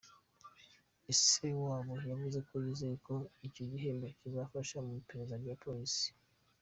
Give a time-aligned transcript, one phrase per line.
[1.23, 3.15] Se wabo yavuze ko yizeye ko
[3.47, 6.07] icyo gihembo kizafasha mu iperereza rya polisi.